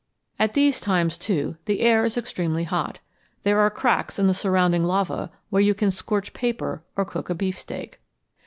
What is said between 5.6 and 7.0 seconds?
you can scorch paper